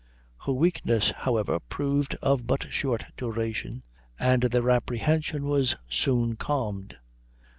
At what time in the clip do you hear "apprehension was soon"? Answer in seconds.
4.71-6.37